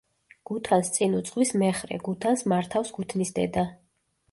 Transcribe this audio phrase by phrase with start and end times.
[0.49, 3.71] გუთანს წინ უძღვის მეხრე, გუთანს მართავს გუთნისდედა.